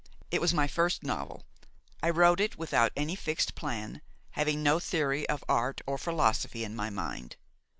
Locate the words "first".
0.67-1.03